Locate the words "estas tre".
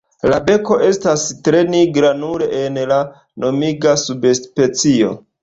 0.85-1.59